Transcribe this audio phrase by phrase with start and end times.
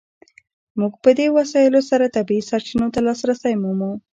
[0.79, 3.91] موږ په دې وسایلو سره طبیعي سرچینو ته لاسرسی مومو.